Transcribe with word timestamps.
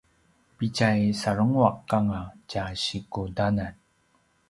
pitja 0.57 0.87
sarenguaq 1.21 1.77
anga 1.97 2.21
tja 2.49 2.63
sikudanan 2.83 3.73